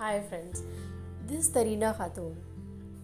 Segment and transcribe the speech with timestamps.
[0.00, 0.62] Hi friends,
[1.28, 2.34] this is Tarina Khatun.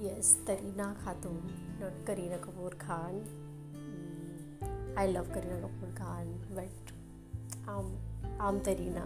[0.00, 1.34] Yes, Tarina Khatun,
[1.78, 3.26] not Kareena Kapoor Khan.
[3.74, 7.92] Mm, I love Kareena Kapoor Khan, but um,
[8.40, 9.02] I'm Tarina.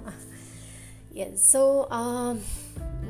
[1.13, 2.39] Yes, so um,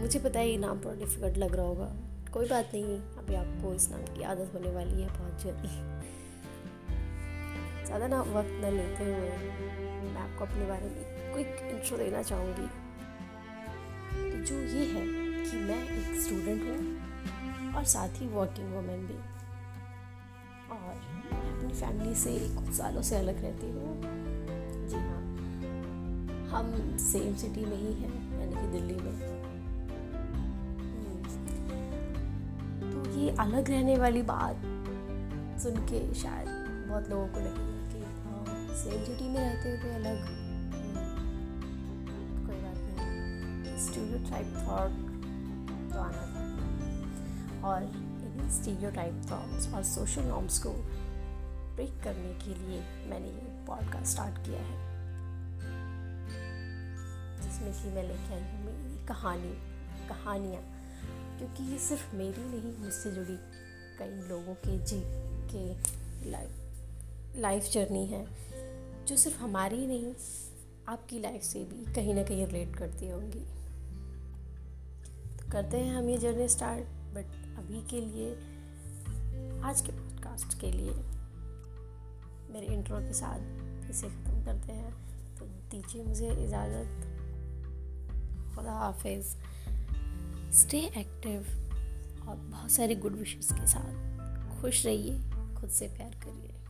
[0.00, 1.91] मुझे पता है ये नाम थोड़ा difficult लग रहा होगा
[2.32, 5.75] कोई बात नहीं अभी आपको इस नाम की आदत होने वाली है बहुत जल्दी
[7.86, 9.36] ज़्यादा ना वक्त न लेते हुए
[10.15, 12.81] मैं आपको अपने बारे में क्विक इंट्रो देना चाहूँगी
[14.12, 15.07] तो जो ये है
[15.45, 19.19] कि मैं एक स्टूडेंट हूँ और साथ ही वर्किंग वूमेन भी।
[20.73, 20.95] और
[21.33, 24.01] अपनी फैमिली से कुछ सालों से अलग रहती हूँ।
[24.89, 25.20] जी हाँ।
[26.51, 29.15] हम सेम सिटी में ही हैं, यानी कि दिल्ली में।
[32.92, 34.56] तो ये अलग रहने वाली बात
[35.62, 36.48] सुन के शायद
[36.89, 40.41] बहुत लोगों को लगेगा कि सेम सिटी में रहते हुए अलग
[43.83, 44.91] नहीं स्टीरियो टाइप थॉट
[45.92, 46.42] तो आना था।
[47.69, 50.70] और इन स्टीरियो टाइप थॉट्स और सोशल नॉर्म्स को
[51.74, 54.92] ब्रेक करने के लिए मैंने ये पॉडकास्ट स्टार्ट किया है।
[57.42, 59.52] जिसमें कि मैं लेके आई हूँ मेरी कहानी,
[60.08, 60.62] कहानियाँ।
[61.39, 63.36] क्योंकि ये सिर्फ़ मेरी नहीं, मुझसे जुड़ी
[63.98, 65.02] कई लोगों के जी
[65.55, 65.74] के
[66.30, 66.50] लाइफ
[67.36, 68.27] लाइफ जर्नी है,
[69.06, 70.14] जो सिर्फ़ हमारी नहीं,
[70.89, 73.61] आपकी लाइफ से भी कहीं ना कहीं रिलेट करती होंगी।
[75.53, 78.33] करते हैं हम ये जर्नी स्टार्ट, बट अभी के लिए,
[79.62, 80.91] आज के पॉडकास्ट के लिए
[82.50, 83.39] मेरे इंट्रो के साथ
[83.91, 84.91] इसे ख़त्म करते हैं।
[85.36, 86.89] तो दीजिए मुझे इजाज़त।
[88.56, 89.27] खुदा हाफिज़।
[90.53, 91.41] स्टे एक्टिव
[92.28, 94.12] और बहुत सारे गुड विशेस के साथ।
[94.61, 95.19] खुश रहिए,
[95.61, 96.61] खुद से प्यार करिए।